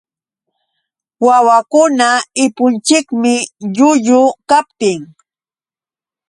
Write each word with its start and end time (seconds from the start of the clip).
Wawakunata 1.25 2.25
illpunchikmi 2.43 3.33
llullu 3.73 4.21
kaptin. 4.49 4.99